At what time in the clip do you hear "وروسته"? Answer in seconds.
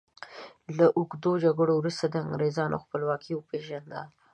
1.77-2.05